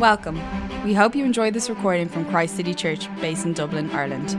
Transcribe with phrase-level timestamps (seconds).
[0.00, 0.40] Welcome.
[0.82, 4.30] We hope you enjoyed this recording from Christ City Church, based in Dublin, Ireland.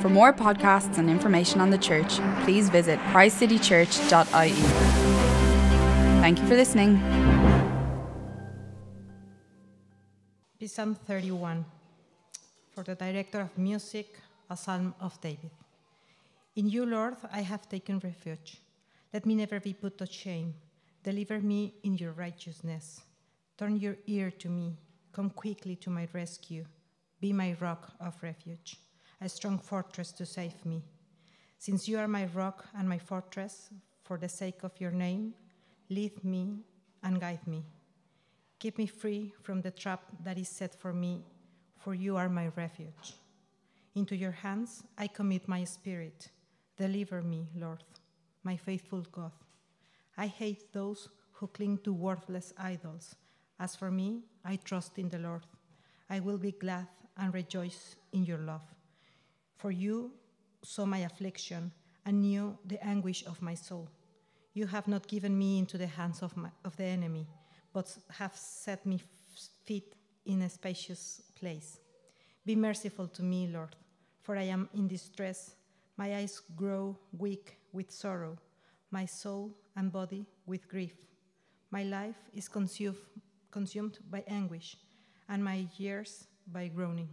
[0.00, 4.52] For more podcasts and information on the church, please visit christcitychurch.ie.
[6.22, 6.96] Thank you for listening.
[10.64, 11.66] Psalm 31
[12.70, 14.18] for the director of music,
[14.48, 15.50] a psalm of David.
[16.56, 18.62] In you, Lord, I have taken refuge.
[19.12, 20.54] Let me never be put to shame.
[21.04, 23.02] Deliver me in your righteousness.
[23.58, 24.78] Turn your ear to me.
[25.12, 26.64] Come quickly to my rescue.
[27.20, 28.78] Be my rock of refuge,
[29.20, 30.82] a strong fortress to save me.
[31.58, 33.70] Since you are my rock and my fortress,
[34.02, 35.34] for the sake of your name,
[35.90, 36.64] lead me
[37.02, 37.62] and guide me.
[38.58, 41.24] Keep me free from the trap that is set for me,
[41.78, 43.14] for you are my refuge.
[43.94, 46.28] Into your hands I commit my spirit.
[46.76, 47.84] Deliver me, Lord,
[48.42, 49.32] my faithful God.
[50.16, 53.14] I hate those who cling to worthless idols.
[53.58, 55.46] As for me, I trust in the Lord.
[56.10, 56.86] I will be glad
[57.16, 58.62] and rejoice in your love.
[59.56, 60.12] For you
[60.62, 61.72] saw my affliction
[62.04, 63.88] and knew the anguish of my soul.
[64.54, 67.26] You have not given me into the hands of, my, of the enemy,
[67.72, 69.00] but have set me
[69.64, 69.94] feet
[70.26, 71.78] in a spacious place.
[72.44, 73.76] Be merciful to me, Lord,
[74.20, 75.54] for I am in distress.
[75.96, 78.36] My eyes grow weak with sorrow,
[78.90, 80.94] my soul and body with grief.
[81.70, 82.96] My life is consumed
[83.52, 84.76] consumed by anguish,
[85.28, 87.08] and my years by groaning.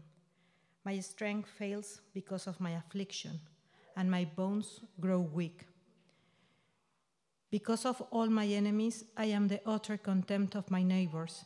[0.86, 3.40] My strength fails because of my affliction,
[3.96, 5.66] and my bones grow weak.
[7.52, 11.46] Because of all my enemies, I am the utter contempt of my neighbors,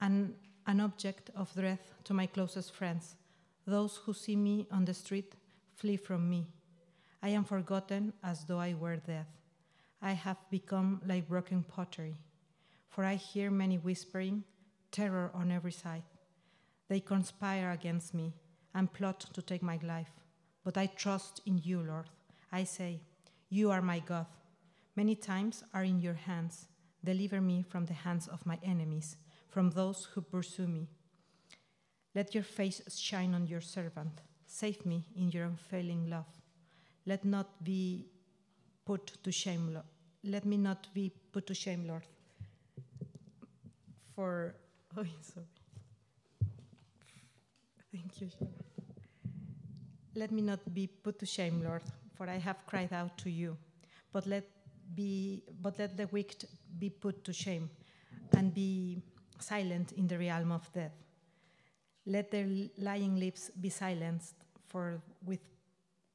[0.00, 0.34] and
[0.66, 3.16] an object of dread to my closest friends.
[3.66, 5.34] Those who see me on the street
[5.76, 6.46] flee from me.
[7.22, 9.26] I am forgotten as though I were dead.
[10.00, 12.16] I have become like broken pottery
[12.94, 14.44] for I hear many whispering,
[14.92, 16.04] terror on every side.
[16.88, 18.34] They conspire against me
[18.72, 20.12] and plot to take my life.
[20.62, 22.08] But I trust in you, Lord.
[22.52, 23.00] I say,
[23.50, 24.26] You are my God.
[24.94, 26.68] Many times are in your hands.
[27.02, 29.16] Deliver me from the hands of my enemies,
[29.48, 30.86] from those who pursue me.
[32.14, 34.20] Let your face shine on your servant.
[34.46, 36.30] Save me in your unfailing love.
[37.06, 38.06] Let not be
[38.86, 39.72] put to shame.
[39.72, 39.86] Lord.
[40.22, 42.04] Let me not be put to shame, Lord
[44.14, 44.54] for.
[44.96, 45.46] Oh, sorry.
[47.90, 48.30] Thank you.
[50.14, 51.82] Let me not be put to shame, Lord,
[52.14, 53.56] for I have cried out to you.
[54.12, 54.44] But let
[54.94, 56.46] be, but let the wicked
[56.78, 57.70] be put to shame,
[58.36, 59.02] and be
[59.40, 60.94] silent in the realm of death.
[62.06, 62.46] Let their
[62.78, 64.36] lying lips be silenced,
[64.68, 65.40] for with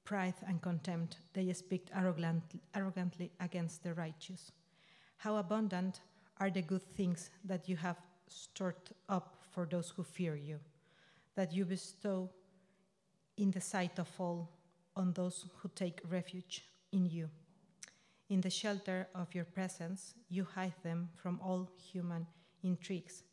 [0.05, 4.51] pride and contempt they speak arrogantly, arrogantly against the righteous.
[5.17, 6.01] How abundant
[6.39, 8.75] are the good things that you have stored
[9.07, 10.59] up for those who fear you,
[11.35, 12.29] that you bestow
[13.37, 14.49] in the sight of all
[14.95, 17.29] on those who take refuge in you.
[18.29, 22.27] In the shelter of your presence, you hide them from all human
[22.63, 23.23] intrigues.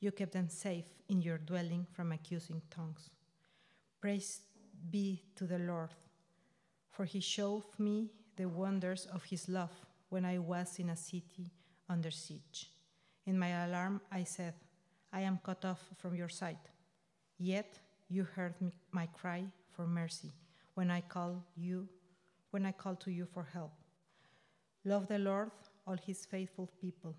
[0.00, 3.10] You keep them safe in your dwelling from accusing tongues.
[4.00, 4.40] Praise
[4.90, 5.90] be to the Lord,
[6.90, 9.72] for he showed me the wonders of his love
[10.08, 11.50] when I was in a city
[11.92, 12.70] under siege.
[13.26, 14.54] In my alarm, I said,
[15.12, 16.70] I am cut off from your sight.
[17.38, 20.32] Yet you heard me, my cry for mercy
[20.74, 21.86] when I call you,
[22.50, 23.72] when I call to you for help.
[24.84, 25.50] Love the Lord,
[25.86, 27.14] all his faithful people.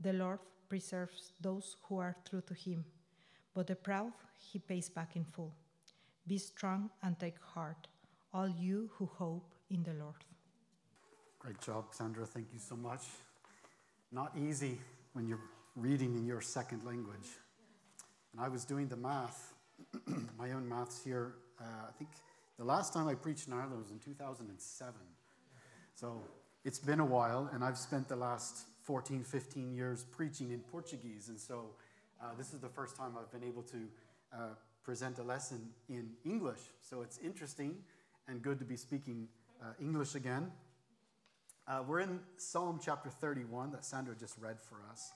[0.00, 2.84] The Lord preserves those who are true to him,
[3.54, 4.12] but the proud
[4.52, 5.54] he pays back in full.
[6.26, 7.88] Be strong and take heart,
[8.32, 10.24] all you who hope in the Lord.
[11.38, 12.24] Great job, Sandra.
[12.24, 13.02] Thank you so much.
[14.14, 14.78] Not easy
[15.12, 15.42] when you're
[15.74, 17.26] reading in your second language.
[18.32, 19.54] And I was doing the math,
[20.38, 21.34] my own maths here.
[21.60, 22.10] Uh, I think
[22.56, 24.94] the last time I preached in Ireland was in 2007.
[25.96, 26.22] So
[26.64, 31.28] it's been a while, and I've spent the last 14, 15 years preaching in Portuguese.
[31.28, 31.70] And so
[32.22, 33.78] uh, this is the first time I've been able to
[34.32, 34.38] uh,
[34.84, 36.60] present a lesson in English.
[36.82, 37.78] So it's interesting
[38.28, 39.26] and good to be speaking
[39.60, 40.52] uh, English again.
[41.66, 45.12] Uh, we're in Psalm chapter 31 that Sandra just read for us.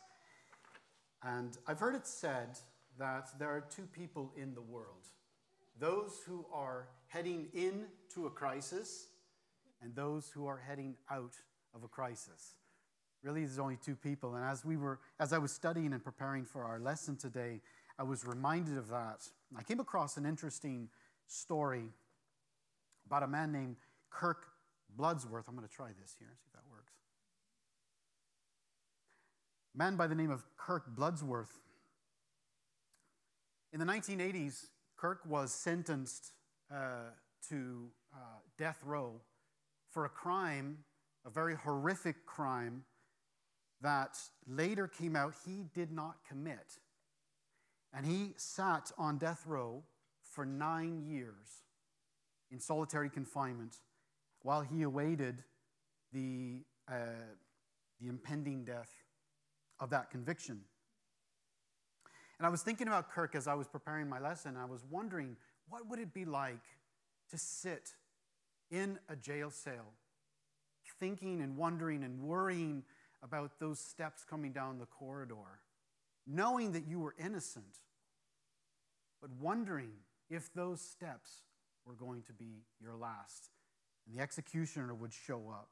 [1.23, 2.59] And I've heard it said
[2.99, 5.05] that there are two people in the world
[5.79, 9.09] those who are heading in to a crisis
[9.81, 11.35] and those who are heading out
[11.73, 12.55] of a crisis.
[13.23, 14.35] Really, there's only two people.
[14.35, 17.61] And as we were, as I was studying and preparing for our lesson today,
[17.99, 19.21] I was reminded of that.
[19.57, 20.89] I came across an interesting
[21.27, 21.85] story
[23.07, 23.77] about a man named
[24.11, 24.47] Kirk
[24.99, 25.45] Bloodsworth.
[25.49, 26.93] I'm going to try this here, see if that works.
[29.75, 31.61] A man by the name of Kirk Bloodsworth
[33.73, 34.67] In the 1980s,
[34.97, 36.33] Kirk was sentenced
[36.75, 37.11] uh,
[37.49, 39.21] to uh, death row
[39.91, 40.79] for a crime,
[41.25, 42.83] a very horrific crime,
[43.81, 46.79] that later came out he did not commit.
[47.95, 49.85] And he sat on death row
[50.23, 51.63] for nine years
[52.51, 53.77] in solitary confinement
[54.49, 55.45] while he awaited
[56.11, 56.95] the, uh,
[58.01, 58.91] the impending death
[59.79, 60.59] of that conviction.
[62.39, 64.57] And I was thinking about Kirk as I was preparing my lesson.
[64.57, 65.37] I was wondering,
[65.69, 66.65] what would it be like
[67.31, 67.91] to sit
[68.71, 69.93] in a jail cell,
[70.99, 72.85] thinking and wondering and worrying
[73.23, 75.61] about those steps coming down the corridor,
[76.27, 77.81] knowing that you were innocent,
[79.21, 79.93] but wondering
[80.31, 81.43] if those steps
[81.85, 83.51] were going to be your last
[84.09, 85.69] and the executioner would show up.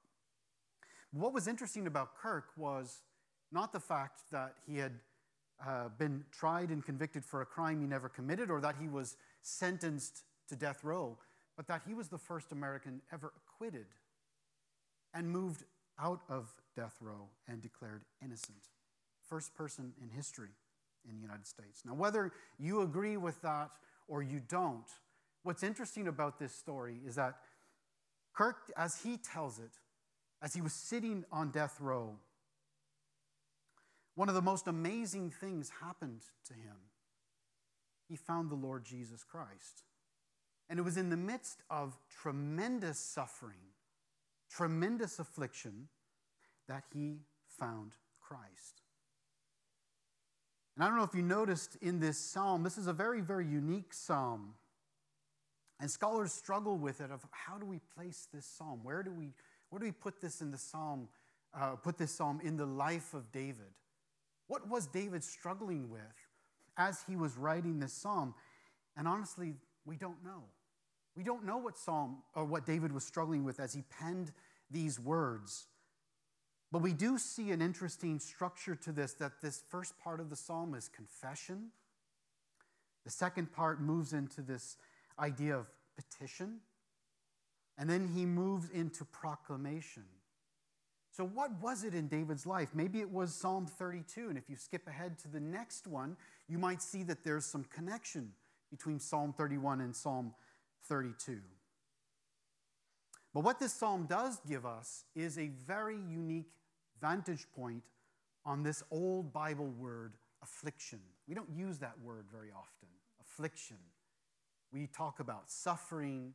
[1.12, 3.02] What was interesting about Kirk was
[3.50, 4.92] not the fact that he had
[5.64, 9.16] uh, been tried and convicted for a crime he never committed or that he was
[9.40, 11.16] sentenced to death row,
[11.56, 13.86] but that he was the first American ever acquitted
[15.14, 15.64] and moved
[15.98, 18.58] out of death row and declared innocent.
[19.26, 20.50] First person in history
[21.08, 21.82] in the United States.
[21.84, 23.70] Now, whether you agree with that
[24.08, 24.84] or you don't,
[25.42, 27.38] what's interesting about this story is that
[28.36, 29.72] Kirk, as he tells it,
[30.42, 32.16] as he was sitting on death row,
[34.14, 36.76] one of the most amazing things happened to him.
[38.08, 39.84] He found the Lord Jesus Christ.
[40.68, 43.72] And it was in the midst of tremendous suffering,
[44.50, 45.88] tremendous affliction,
[46.68, 47.20] that he
[47.58, 48.82] found Christ.
[50.74, 53.46] And I don't know if you noticed in this psalm, this is a very, very
[53.46, 54.54] unique psalm.
[55.78, 58.80] And scholars struggle with it of how do we place this psalm?
[58.82, 59.32] Where do we,
[59.68, 61.08] where do we put this in the psalm,
[61.54, 63.74] uh, put this psalm in the life of David?
[64.46, 66.00] What was David struggling with
[66.78, 68.34] as he was writing this psalm?
[68.96, 70.44] And honestly, we don't know.
[71.14, 74.32] We don't know what psalm or what David was struggling with as he penned
[74.70, 75.66] these words.
[76.72, 80.36] But we do see an interesting structure to this that this first part of the
[80.36, 81.70] psalm is confession.
[83.04, 84.76] The second part moves into this
[85.18, 85.66] idea of
[85.96, 86.58] petition.
[87.78, 90.04] And then he moves into proclamation.
[91.10, 92.70] So, what was it in David's life?
[92.74, 94.28] Maybe it was Psalm 32.
[94.28, 96.16] And if you skip ahead to the next one,
[96.48, 98.32] you might see that there's some connection
[98.70, 100.34] between Psalm 31 and Psalm
[100.88, 101.38] 32.
[103.32, 106.52] But what this psalm does give us is a very unique
[107.00, 107.82] vantage point
[108.44, 111.00] on this old Bible word, affliction.
[111.28, 112.88] We don't use that word very often,
[113.20, 113.76] affliction.
[114.72, 116.34] We talk about suffering.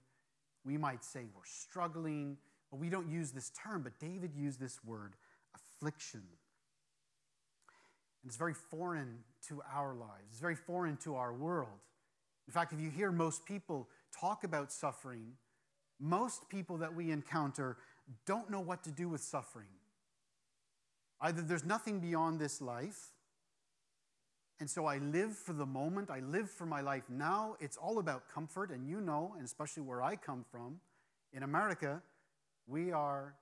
[0.65, 2.37] We might say we're struggling.
[2.69, 5.15] But we don't use this term, but David used this word,
[5.53, 6.23] affliction.
[8.23, 11.79] And it's very foreign to our lives, it's very foreign to our world.
[12.47, 13.87] In fact, if you hear most people
[14.17, 15.33] talk about suffering,
[15.99, 17.77] most people that we encounter
[18.25, 19.67] don't know what to do with suffering.
[21.21, 23.11] Either there's nothing beyond this life,
[24.61, 27.55] and so I live for the moment, I live for my life now.
[27.59, 30.79] It's all about comfort, and you know, and especially where I come from,
[31.33, 31.99] in America,
[32.67, 33.33] we are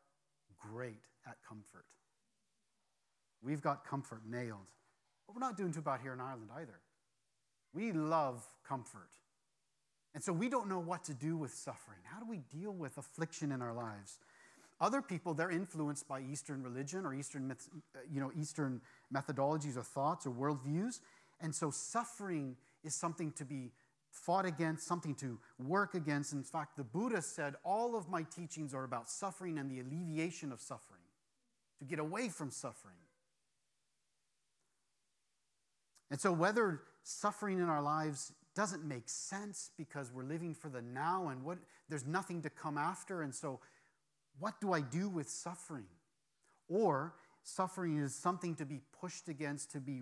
[0.57, 1.83] great at comfort.
[3.41, 4.71] We've got comfort nailed.
[5.27, 6.79] But we're not doing too bad here in Ireland either.
[7.73, 9.09] We love comfort.
[10.15, 11.99] And so we don't know what to do with suffering.
[12.03, 14.19] How do we deal with affliction in our lives?
[14.81, 18.81] Other people, they're influenced by Eastern religion or Eastern, uh, you know, Eastern
[19.13, 21.01] methodologies or thoughts or worldviews.
[21.41, 23.71] And so suffering is something to be
[24.09, 26.33] fought against, something to work against.
[26.33, 30.51] In fact, the Buddha said, All of my teachings are about suffering and the alleviation
[30.51, 31.01] of suffering,
[31.79, 32.95] to get away from suffering.
[36.09, 40.81] And so, whether suffering in our lives doesn't make sense because we're living for the
[40.81, 43.59] now and what, there's nothing to come after, and so
[44.39, 45.87] what do I do with suffering?
[46.67, 50.01] Or suffering is something to be pushed against, to, be,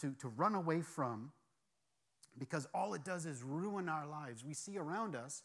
[0.00, 1.32] to, to run away from
[2.38, 4.44] because all it does is ruin our lives.
[4.44, 5.42] We see around us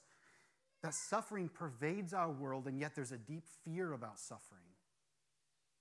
[0.83, 4.61] that suffering pervades our world, and yet there's a deep fear about suffering.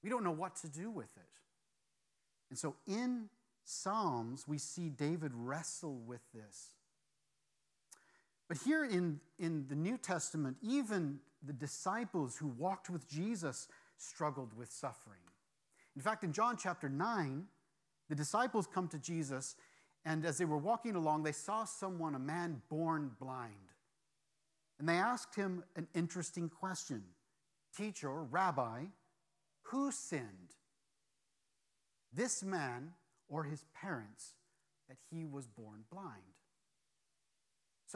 [0.02, 1.22] We don't know what to do with it.
[2.50, 3.28] And so in
[3.64, 6.70] Psalms, we see David wrestle with this.
[8.48, 14.56] But here in, in the New Testament, even the disciples who walked with Jesus struggled
[14.56, 15.20] with suffering.
[15.94, 17.44] In fact, in John chapter 9,
[18.08, 19.56] the disciples come to Jesus
[20.06, 23.72] and as they were walking along, they saw someone, a man born blind.
[24.78, 27.02] And they asked him an interesting question
[27.76, 28.84] Teacher, Rabbi,
[29.62, 30.54] who sinned?
[32.12, 32.92] This man
[33.28, 34.34] or his parents
[34.88, 36.22] that he was born blind.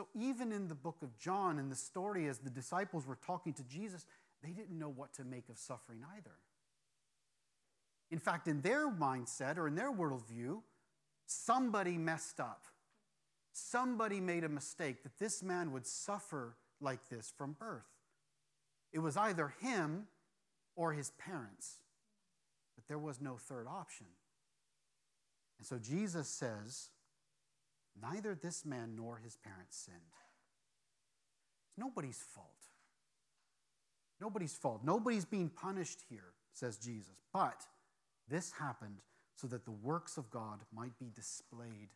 [0.01, 3.53] So, even in the book of John, in the story as the disciples were talking
[3.53, 4.07] to Jesus,
[4.43, 6.37] they didn't know what to make of suffering either.
[8.11, 10.63] In fact, in their mindset or in their worldview,
[11.27, 12.65] somebody messed up.
[13.53, 17.85] Somebody made a mistake that this man would suffer like this from birth.
[18.95, 20.07] It was either him
[20.77, 21.83] or his parents,
[22.75, 24.07] but there was no third option.
[25.59, 26.89] And so Jesus says,
[28.03, 29.99] Neither this man nor his parents sinned.
[31.69, 32.47] It's nobody's fault.
[34.21, 34.83] Nobody's fault.
[34.85, 37.23] Nobody's being punished here, says Jesus.
[37.33, 37.67] But
[38.29, 38.99] this happened
[39.37, 41.89] so that the works of God might be displayed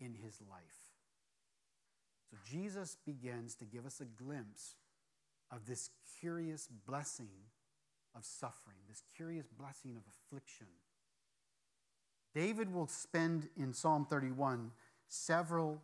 [0.00, 0.90] in his life.
[2.30, 4.76] So Jesus begins to give us a glimpse
[5.50, 7.28] of this curious blessing
[8.16, 10.66] of suffering, this curious blessing of affliction.
[12.34, 14.72] David will spend in Psalm 31
[15.14, 15.80] several,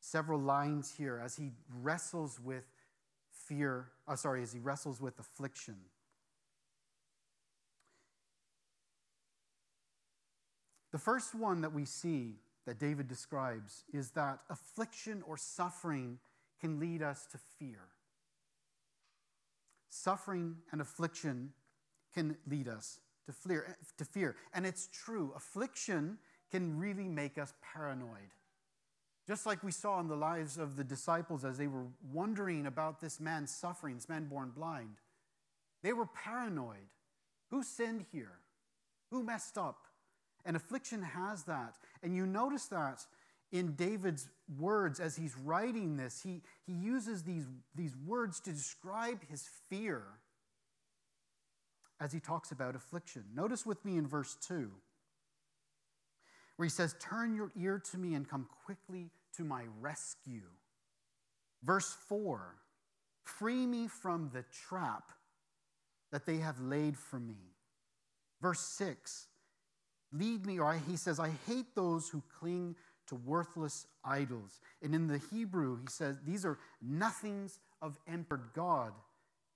[0.00, 2.64] several lines here as he wrestles with
[3.30, 5.76] fear, oh, sorry, as he wrestles with affliction.
[10.90, 12.34] The first one that we see
[12.66, 16.18] that David describes is that affliction or suffering
[16.60, 17.88] can lead us to fear.
[19.88, 21.52] Suffering and affliction
[22.14, 24.36] can lead us to fear, to fear.
[24.52, 26.18] And it's true, affliction
[26.52, 28.30] can really make us paranoid.
[29.26, 33.00] Just like we saw in the lives of the disciples as they were wondering about
[33.00, 34.96] this man's suffering, this man born blind.
[35.82, 36.90] They were paranoid.
[37.50, 38.38] Who sinned here?
[39.10, 39.86] Who messed up?
[40.44, 41.76] And affliction has that.
[42.02, 43.06] And you notice that
[43.52, 44.28] in David's
[44.58, 46.22] words as he's writing this.
[46.22, 47.44] He, he uses these,
[47.74, 50.02] these words to describe his fear
[52.00, 53.24] as he talks about affliction.
[53.34, 54.70] Notice with me in verse 2,
[56.62, 60.46] where he says, Turn your ear to me and come quickly to my rescue.
[61.64, 62.54] Verse 4,
[63.24, 65.10] Free me from the trap
[66.12, 67.34] that they have laid for me.
[68.40, 69.26] Verse 6,
[70.12, 72.76] Lead me, or he says, I hate those who cling
[73.08, 74.60] to worthless idols.
[74.80, 78.92] And in the Hebrew, he says, These are nothings of emperor God.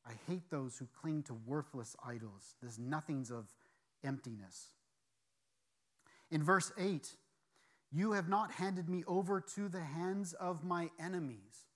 [0.05, 2.57] I hate those who cling to worthless idols.
[2.61, 3.47] There's nothings of
[4.03, 4.73] emptiness.
[6.31, 7.09] In verse 8,
[7.93, 11.67] you have not handed me over to the hands of my enemies.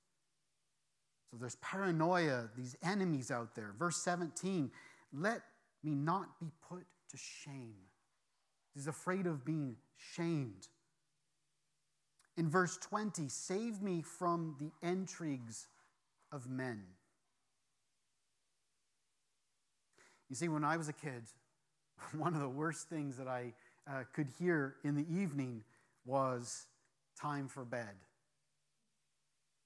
[1.30, 3.74] So there's paranoia, these enemies out there.
[3.78, 4.70] Verse 17,
[5.12, 5.42] let
[5.82, 7.76] me not be put to shame.
[8.74, 10.68] He's afraid of being shamed.
[12.36, 15.66] In verse 20, save me from the intrigues
[16.32, 16.82] of men.
[20.28, 21.24] You see, when I was a kid,
[22.16, 23.52] one of the worst things that I
[23.90, 25.64] uh, could hear in the evening
[26.04, 26.66] was
[27.20, 27.94] time for bed.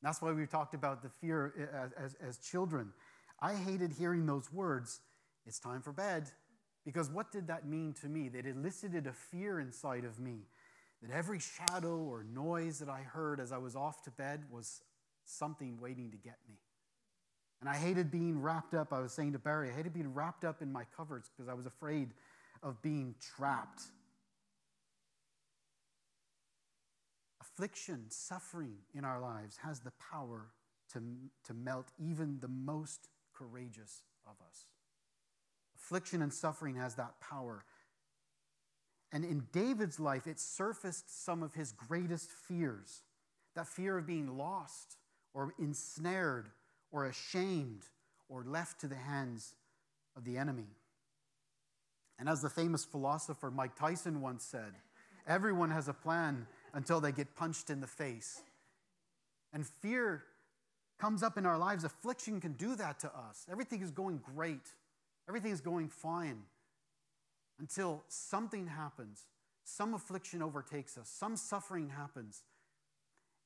[0.03, 2.93] That's why we talked about the fear uh, as, as, as children.
[3.41, 5.01] I hated hearing those words,
[5.47, 6.31] it's time for bed.
[6.85, 8.29] Because what did that mean to me?
[8.29, 10.41] That elicited a fear inside of me.
[11.03, 14.83] That every shadow or noise that I heard as I was off to bed was
[15.25, 16.57] something waiting to get me.
[17.61, 18.93] And I hated being wrapped up.
[18.93, 21.55] I was saying to Barry, I hated being wrapped up in my covers because I
[21.55, 22.11] was afraid
[22.63, 23.83] of being trapped.
[27.55, 30.47] Affliction, suffering in our lives has the power
[30.93, 31.01] to,
[31.45, 34.67] to melt even the most courageous of us.
[35.77, 37.65] Affliction and suffering has that power.
[39.13, 43.03] And in David's life, it surfaced some of his greatest fears
[43.55, 44.97] that fear of being lost
[45.33, 46.49] or ensnared
[46.91, 47.85] or ashamed
[48.29, 49.55] or left to the hands
[50.17, 50.67] of the enemy.
[52.19, 54.75] And as the famous philosopher Mike Tyson once said,
[55.27, 58.43] everyone has a plan until they get punched in the face.
[59.53, 60.25] And fear
[60.99, 61.85] comes up in our lives.
[61.85, 63.47] Affliction can do that to us.
[63.51, 64.73] Everything is going great.
[65.29, 66.43] Everything is going fine
[67.59, 69.25] until something happens.
[69.65, 72.43] Some affliction overtakes us, some suffering happens,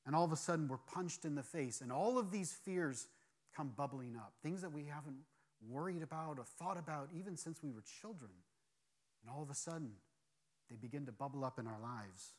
[0.05, 1.79] and all of a sudden we're punched in the face.
[1.79, 3.07] And all of these fears
[3.55, 5.17] come bubbling up things that we haven't
[5.69, 8.31] worried about or thought about even since we were children.
[9.21, 9.91] And all of a sudden,
[10.69, 12.33] they begin to bubble up in our lives.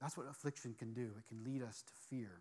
[0.00, 1.10] That's what affliction can do.
[1.18, 2.40] It can lead us to fear.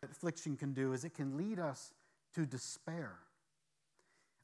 [0.00, 1.92] What affliction can do is it can lead us
[2.34, 3.18] to despair.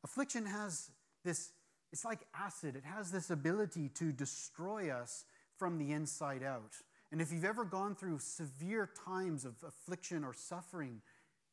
[0.03, 0.91] Affliction has
[1.25, 1.51] this,
[1.93, 5.25] it's like acid, it has this ability to destroy us
[5.59, 6.73] from the inside out.
[7.13, 11.03] And if you've ever gone through severe times of affliction or suffering,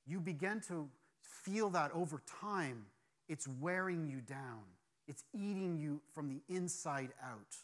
[0.05, 0.87] you begin to
[1.21, 2.85] feel that over time.
[3.27, 4.63] It's wearing you down,
[5.07, 7.57] it's eating you from the inside out.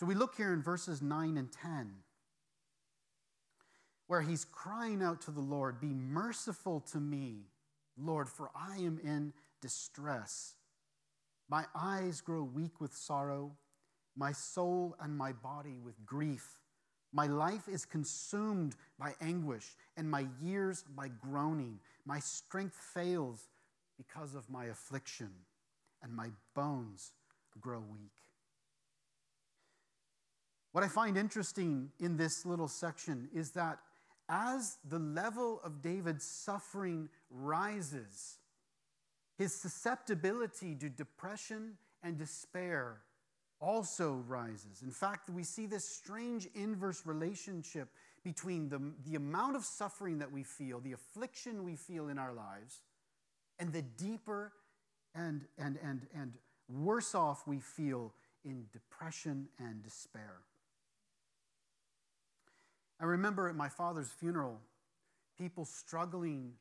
[0.00, 1.92] So we look here in verses 9 and 10,
[4.06, 7.50] where he's crying out to the Lord, Be merciful to me,
[7.98, 10.54] Lord, for I am in distress.
[11.50, 13.52] My eyes grow weak with sorrow,
[14.16, 16.60] my soul and my body with grief.
[17.12, 21.78] My life is consumed by anguish, and my years by groaning.
[22.06, 23.50] My strength fails
[23.98, 25.30] because of my affliction,
[26.02, 27.12] and my bones
[27.60, 28.29] grow weak.
[30.72, 33.78] What I find interesting in this little section is that
[34.28, 38.38] as the level of David's suffering rises,
[39.36, 43.00] his susceptibility to depression and despair
[43.60, 44.82] also rises.
[44.82, 47.88] In fact, we see this strange inverse relationship
[48.22, 52.32] between the, the amount of suffering that we feel, the affliction we feel in our
[52.32, 52.82] lives,
[53.58, 54.52] and the deeper
[55.14, 56.34] and, and, and, and
[56.68, 58.12] worse off we feel
[58.44, 60.38] in depression and despair.
[63.00, 64.60] I remember at my father's funeral,
[65.38, 66.52] people struggling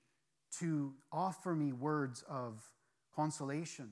[0.60, 2.64] to offer me words of
[3.14, 3.90] consolation.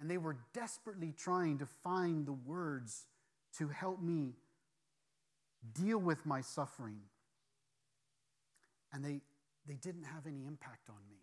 [0.00, 3.06] And they were desperately trying to find the words
[3.58, 4.34] to help me
[5.74, 7.00] deal with my suffering.
[8.92, 9.20] And they,
[9.66, 11.16] they didn't have any impact on me.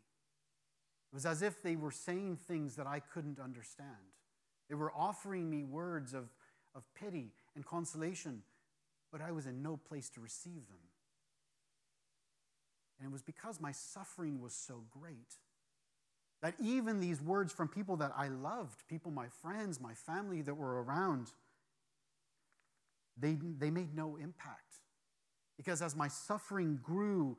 [1.11, 3.89] It was as if they were saying things that I couldn't understand.
[4.67, 6.25] They were offering me words of,
[6.75, 8.41] of pity and consolation,
[9.15, 10.81] but I was in no place to receive them.
[12.99, 15.35] And it was because my suffering was so great
[16.41, 20.55] that even these words from people that I loved, people, my friends, my family that
[20.55, 21.27] were around,
[23.17, 24.79] they, they made no impact.
[25.55, 27.37] Because as my suffering grew,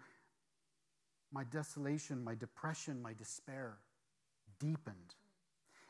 [1.30, 3.76] my desolation, my depression, my despair
[4.58, 5.14] deepened.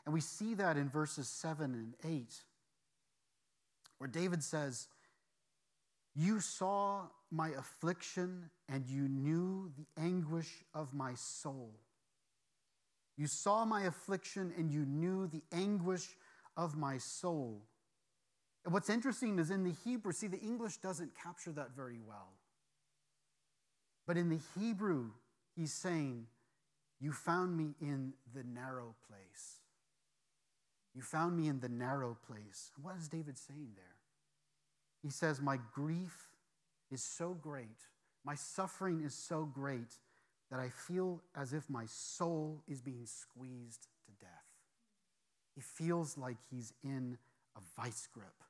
[0.03, 2.35] And we see that in verses 7 and 8,
[3.99, 4.89] where David says,
[6.19, 11.69] You saw my affliction and you knew the anguish of my soul.
[13.17, 16.07] You saw my affliction and you knew the anguish
[16.57, 17.61] of my soul.
[18.65, 22.33] And what's interesting is in the Hebrew, see, the English doesn't capture that very well.
[24.07, 25.11] But in the Hebrew,
[25.55, 26.25] he's saying,
[26.99, 29.59] You found me in the narrow place.
[30.95, 32.71] You found me in the narrow place.
[32.81, 33.96] What is David saying there?
[35.01, 36.29] He says, My grief
[36.91, 37.79] is so great,
[38.23, 39.95] my suffering is so great
[40.49, 44.29] that I feel as if my soul is being squeezed to death.
[45.55, 47.17] He feels like he's in
[47.55, 48.43] a vice grip.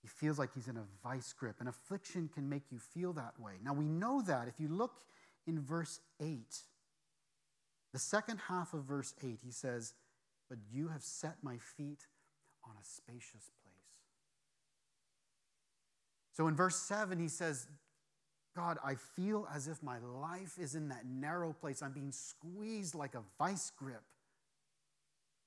[0.00, 1.56] He feels like he's in a vice grip.
[1.58, 3.54] And affliction can make you feel that way.
[3.62, 5.00] Now, we know that if you look
[5.46, 6.38] in verse 8,
[7.92, 9.94] the second half of verse 8, he says,
[10.48, 12.06] But you have set my feet
[12.64, 13.65] on a spacious place.
[16.36, 17.66] So in verse 7, he says,
[18.54, 21.82] God, I feel as if my life is in that narrow place.
[21.82, 24.02] I'm being squeezed like a vice grip.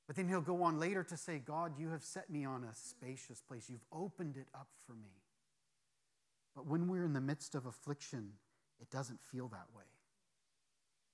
[0.08, 2.74] But then he'll go on later to say, God, you have set me on a
[2.74, 3.70] spacious place.
[3.70, 5.12] You've opened it up for me.
[6.56, 8.32] But when we're in the midst of affliction,
[8.82, 9.84] it doesn't feel that way.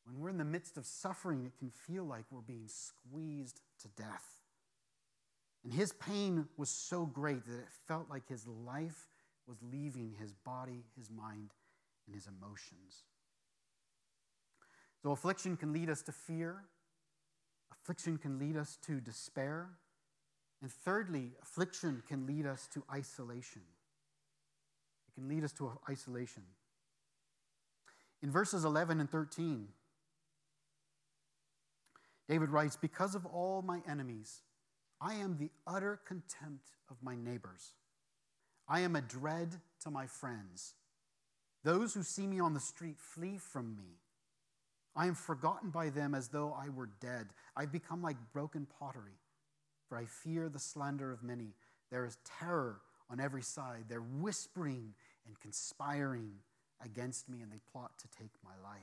[0.06, 3.90] When we're in the midst of suffering, it can feel like we're being squeezed to
[4.02, 4.26] death.
[5.66, 9.08] And his pain was so great that it felt like his life
[9.48, 11.52] was leaving his body, his mind,
[12.06, 13.04] and his emotions.
[15.02, 16.64] So, affliction can lead us to fear,
[17.72, 19.70] affliction can lead us to despair,
[20.62, 23.62] and thirdly, affliction can lead us to isolation.
[25.08, 26.44] It can lead us to isolation.
[28.24, 29.68] In verses 11 and 13,
[32.28, 34.42] David writes, Because of all my enemies,
[35.00, 37.74] I am the utter contempt of my neighbors.
[38.68, 40.74] I am a dread to my friends.
[41.64, 44.00] Those who see me on the street flee from me.
[44.96, 47.28] I am forgotten by them as though I were dead.
[47.56, 49.20] I've become like broken pottery,
[49.88, 51.54] for I fear the slander of many.
[51.92, 53.86] There is terror on every side.
[53.90, 54.94] They're whispering
[55.26, 56.32] and conspiring
[56.84, 58.80] against me, and they plot to take my life.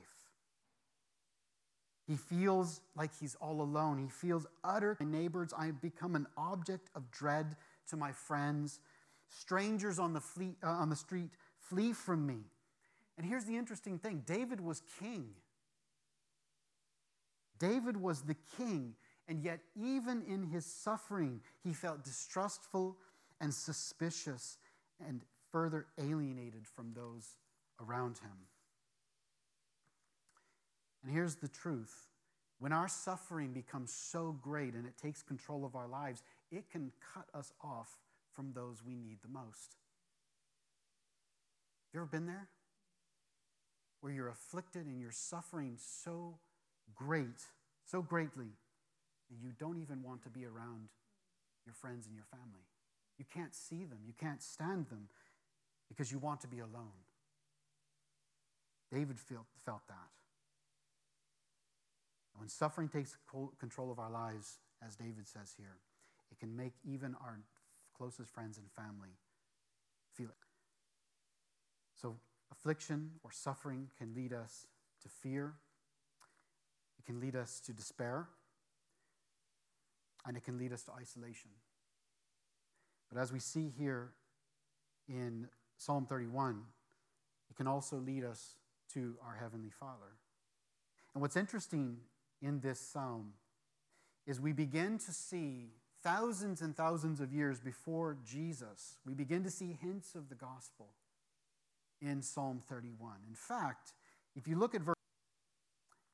[2.07, 3.99] He feels like he's all alone.
[3.99, 4.97] He feels utter.
[5.01, 7.57] My neighbors, I have become an object of dread
[7.89, 8.81] to my friends.
[9.39, 12.41] Strangers on the, fleet, uh, on the street flee from me.
[13.17, 15.31] And here's the interesting thing David was king.
[17.59, 18.95] David was the king,
[19.29, 22.97] and yet, even in his suffering, he felt distrustful
[23.41, 24.59] and suspicious
[25.07, 27.37] and further alienated from those
[27.81, 28.47] around him.
[31.03, 32.09] And here's the truth
[32.59, 36.93] when our suffering becomes so great and it takes control of our lives, it can
[37.13, 37.99] cut us off
[38.35, 39.77] from those we need the most.
[41.89, 42.49] Have You ever been there?
[44.01, 46.39] Where you're afflicted and you're suffering so
[46.95, 47.47] great,
[47.85, 48.57] so greatly,
[49.31, 50.89] that you don't even want to be around
[51.65, 52.67] your friends and your family.
[53.19, 55.09] You can't see them, you can't stand them
[55.89, 57.05] because you want to be alone.
[58.91, 60.11] David felt, felt that.
[62.37, 63.17] When suffering takes
[63.61, 65.77] control of our lives, as David says here,
[66.31, 67.39] it can make even our
[68.03, 69.15] closest friends and family
[70.13, 70.35] feel it.
[71.95, 72.17] So,
[72.51, 74.67] affliction or suffering can lead us
[75.05, 75.55] to fear,
[76.99, 78.27] it can lead us to despair,
[80.27, 81.51] and it can lead us to isolation.
[83.09, 84.11] But as we see here
[85.09, 86.61] in Psalm 31,
[87.51, 88.57] it can also lead us
[88.95, 90.17] to our Heavenly Father.
[91.15, 91.99] And what's interesting
[92.41, 93.35] in this psalm
[94.27, 95.69] is we begin to see
[96.03, 100.89] thousands and thousands of years before Jesus, we begin to see hints of the gospel
[102.01, 103.17] in Psalm 31.
[103.29, 103.93] In fact,
[104.35, 104.97] if you look at verse,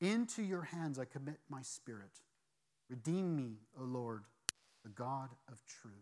[0.01, 2.21] into your hands I commit my spirit.
[2.89, 4.23] Redeem me, O Lord,
[4.83, 5.93] the God of truth.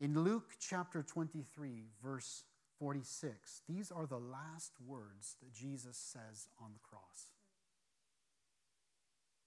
[0.00, 2.44] In Luke chapter 23, verse
[2.78, 7.33] 46, these are the last words that Jesus says on the cross.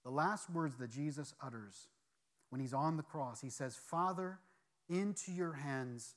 [0.08, 1.88] The last words that Jesus utters
[2.48, 4.38] when he's on the cross, he says, Father,
[4.88, 6.14] into your hands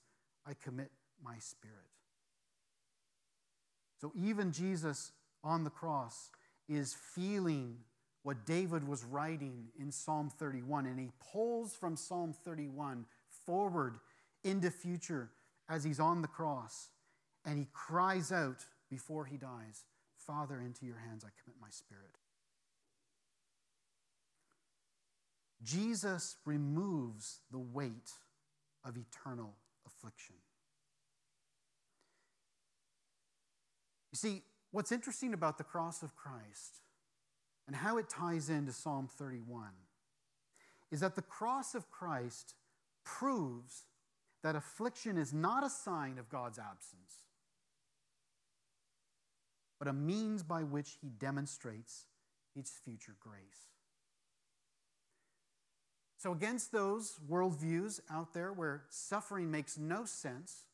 [0.47, 1.75] I commit my spirit.
[3.99, 5.11] So even Jesus
[5.43, 6.29] on the cross
[6.69, 7.79] is feeling
[8.23, 13.05] what David was writing in Psalm 31, and he pulls from Psalm 31
[13.45, 13.99] forward
[14.45, 15.31] into future
[15.67, 16.91] as he's on the cross,
[17.43, 19.83] and he cries out before he dies,
[20.15, 22.20] Father, into your hands I commit my spirit.
[25.63, 28.11] Jesus removes the weight
[28.83, 30.35] of eternal affliction.
[34.11, 36.81] You see, what's interesting about the cross of Christ
[37.67, 39.69] and how it ties into Psalm 31
[40.91, 42.55] is that the cross of Christ
[43.05, 43.85] proves
[44.43, 47.25] that affliction is not a sign of God's absence,
[49.79, 52.05] but a means by which he demonstrates
[52.53, 53.70] his future grace.
[56.21, 60.65] So, against those worldviews out there where suffering makes no sense,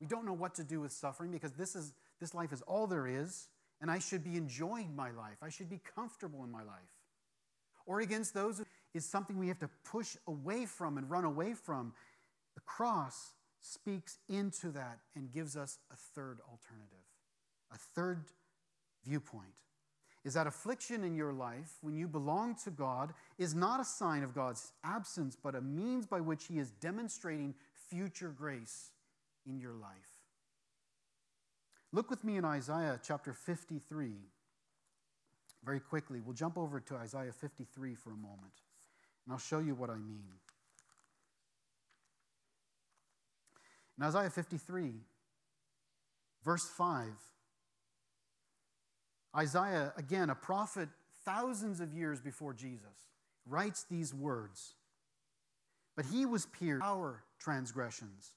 [0.00, 2.86] we don't know what to do with suffering because this, is, this life is all
[2.86, 3.48] there is,
[3.82, 5.36] and I should be enjoying my life.
[5.42, 6.94] I should be comfortable in my life.
[7.84, 8.62] Or against those
[8.94, 11.92] is something we have to push away from and run away from.
[12.54, 17.04] The cross speaks into that and gives us a third alternative,
[17.70, 18.24] a third
[19.04, 19.52] viewpoint
[20.24, 24.22] is that affliction in your life, when you belong to God, is not a sign
[24.22, 27.54] of God's absence, but a means by which He is demonstrating
[27.88, 28.90] future grace
[29.46, 29.90] in your life.
[31.92, 34.12] Look with me in Isaiah chapter 53.
[35.64, 38.52] Very quickly, we'll jump over to Isaiah 53 for a moment,
[39.24, 40.24] and I'll show you what I mean.
[43.98, 44.92] In Isaiah 53,
[46.44, 47.08] verse 5,
[49.36, 50.88] Isaiah, again, a prophet
[51.24, 53.08] thousands of years before Jesus,
[53.46, 54.74] writes these words
[55.96, 58.32] But he was pierced for our transgressions,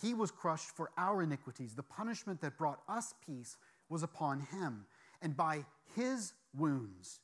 [0.00, 1.74] he was crushed for our iniquities.
[1.74, 3.56] The punishment that brought us peace
[3.88, 4.86] was upon him,
[5.22, 7.20] and by his wounds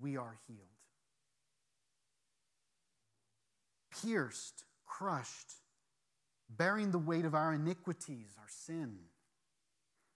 [0.00, 0.60] we are healed.
[4.02, 5.54] Pierced, crushed,
[6.48, 8.96] bearing the weight of our iniquities, our sin.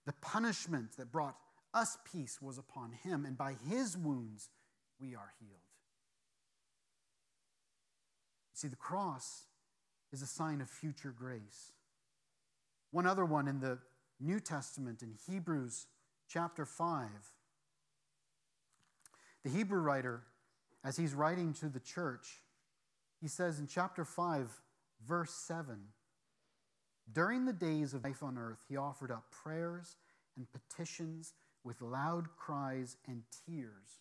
[0.06, 1.36] The punishment that brought
[1.74, 4.50] us peace was upon him, and by his wounds
[5.00, 5.60] we are healed.
[8.52, 9.46] See, the cross
[10.12, 11.72] is a sign of future grace.
[12.90, 13.78] One other one in the
[14.20, 15.86] New Testament in Hebrews
[16.28, 17.08] chapter 5.
[19.42, 20.22] The Hebrew writer,
[20.84, 22.40] as he's writing to the church,
[23.20, 24.60] he says in chapter 5,
[25.06, 25.78] verse 7
[27.10, 29.96] During the days of life on earth, he offered up prayers
[30.36, 31.32] and petitions
[31.64, 34.00] with loud cries and tears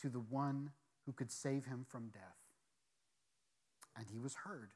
[0.00, 0.70] to the one
[1.06, 2.22] who could save him from death.
[3.96, 4.70] And he was heard.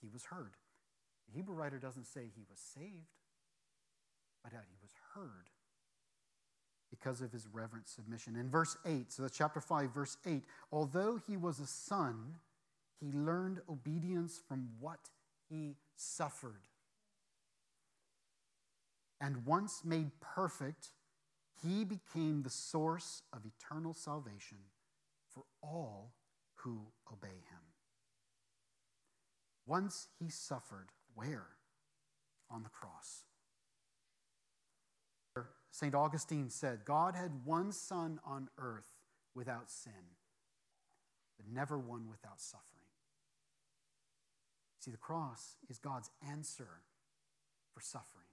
[0.00, 0.56] He was heard.
[1.28, 3.16] The Hebrew writer doesn't say he was saved,
[4.42, 5.48] but that he was heard
[6.90, 8.36] because of his reverent submission.
[8.36, 12.34] In verse 8, so that's chapter 5, verse 8, although he was a son,
[13.00, 15.08] he learned obedience from what
[15.48, 16.68] he suffered
[19.22, 20.90] and once made perfect,
[21.62, 24.58] he became the source of eternal salvation
[25.32, 26.12] for all
[26.56, 26.80] who
[27.10, 27.60] obey him.
[29.64, 31.46] Once he suffered, where?
[32.50, 33.22] On the cross.
[35.70, 35.94] St.
[35.94, 38.90] Augustine said, God had one son on earth
[39.34, 39.92] without sin,
[41.36, 42.66] but never one without suffering.
[44.80, 46.82] See, the cross is God's answer
[47.72, 48.31] for suffering.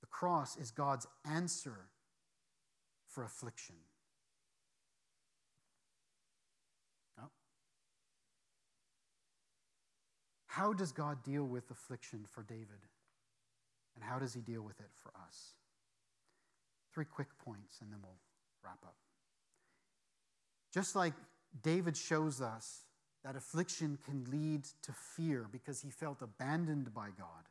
[0.00, 1.88] The cross is God's answer
[3.08, 3.76] for affliction.
[7.18, 7.24] No?
[10.46, 12.84] How does God deal with affliction for David?
[13.94, 15.54] And how does he deal with it for us?
[16.92, 18.18] Three quick points, and then we'll
[18.62, 18.96] wrap up.
[20.72, 21.14] Just like
[21.62, 22.82] David shows us
[23.24, 27.48] that affliction can lead to fear because he felt abandoned by God,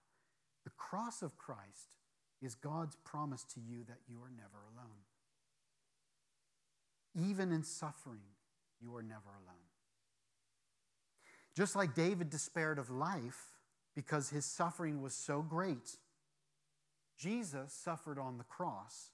[0.63, 1.94] the cross of Christ
[2.45, 5.03] is God's promise to you that you are never alone.
[7.29, 8.21] Even in suffering,
[8.81, 9.65] you are never alone.
[11.55, 13.53] Just like David despaired of life
[13.95, 15.97] because his suffering was so great,
[17.17, 19.11] Jesus suffered on the cross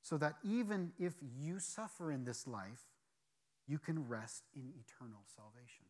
[0.00, 2.86] so that even if you suffer in this life,
[3.66, 5.86] you can rest in eternal salvation.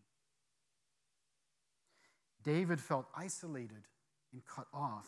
[2.43, 3.87] David felt isolated
[4.33, 5.07] and cut off,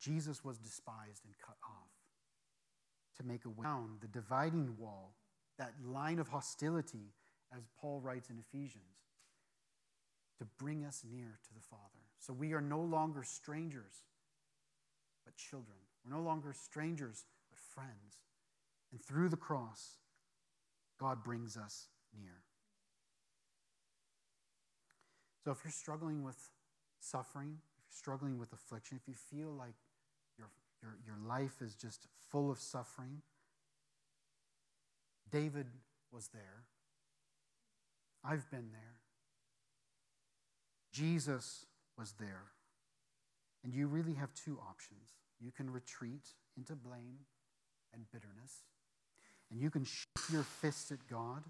[0.00, 1.90] Jesus was despised and cut off
[3.18, 5.14] to make a down the dividing wall,
[5.58, 7.12] that line of hostility,
[7.54, 9.04] as Paul writes in Ephesians,
[10.38, 11.82] to bring us near to the Father.
[12.18, 14.04] So we are no longer strangers,
[15.24, 15.76] but children.
[16.04, 18.18] We're no longer strangers, but friends.
[18.90, 19.98] And through the cross,
[20.98, 22.42] God brings us near.
[25.44, 26.38] So if you're struggling with
[27.00, 29.74] suffering, if you're struggling with affliction, if you feel like
[30.82, 33.22] your, your life is just full of suffering,
[35.30, 35.66] David
[36.12, 36.64] was there.
[38.24, 38.96] I've been there.
[40.92, 41.66] Jesus
[41.96, 42.46] was there.
[43.62, 45.14] And you really have two options.
[45.40, 47.26] You can retreat into blame
[47.92, 48.64] and bitterness,
[49.50, 51.42] and you can shake your fist at God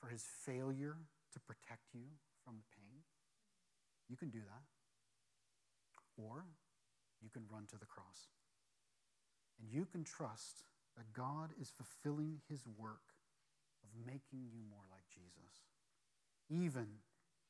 [0.00, 0.96] for his failure
[1.32, 2.02] to protect you
[2.44, 3.02] from the pain.
[4.08, 4.64] You can do that.
[6.22, 6.44] Or
[7.22, 8.28] you can run to the cross.
[9.58, 10.62] And you can trust
[10.96, 13.14] that God is fulfilling his work
[13.82, 15.66] of making you more like Jesus,
[16.50, 17.02] even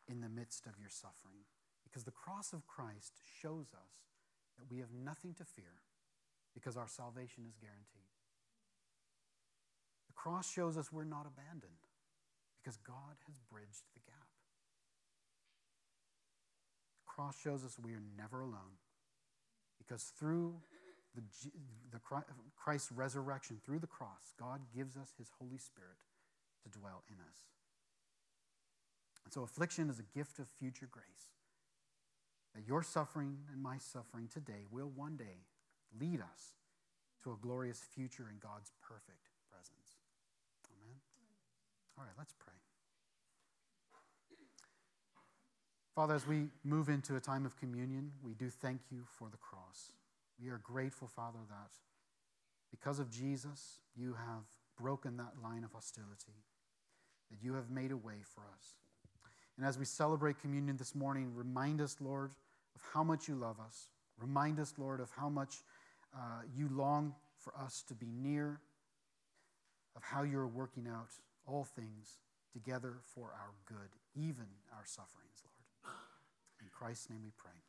[0.08, 1.44] in the midst of your suffering.
[1.84, 3.92] Because the cross of Christ shows us
[4.58, 5.80] that we have nothing to fear
[6.54, 8.12] because our salvation is guaranteed.
[10.08, 11.86] The cross shows us we're not abandoned
[12.60, 14.28] because God has bridged the gap.
[17.06, 18.76] The cross shows us we are never alone
[19.78, 20.56] because through
[21.14, 21.22] the,
[21.90, 22.00] the
[22.56, 25.98] Christ's resurrection, through the cross, God gives us his Holy Spirit
[26.62, 27.38] to dwell in us.
[29.24, 31.32] And so affliction is a gift of future grace
[32.54, 35.44] that your suffering and my suffering today will one day
[36.00, 36.54] lead us
[37.22, 39.98] to a glorious future in God's perfect presence.
[40.70, 40.96] Amen.
[41.98, 42.54] All right, let's pray.
[45.94, 49.36] Father, as we move into a time of communion, we do thank you for the
[49.36, 49.90] cross.
[50.40, 51.72] We are grateful, Father, that
[52.70, 54.44] because of Jesus, you have
[54.80, 56.44] broken that line of hostility,
[57.30, 58.74] that you have made a way for us.
[59.56, 62.30] And as we celebrate communion this morning, remind us, Lord,
[62.76, 63.88] of how much you love us.
[64.20, 65.56] Remind us, Lord, of how much
[66.14, 68.60] uh, you long for us to be near,
[69.96, 71.08] of how you're working out
[71.46, 72.18] all things
[72.52, 75.94] together for our good, even our sufferings, Lord.
[76.60, 77.67] In Christ's name we pray.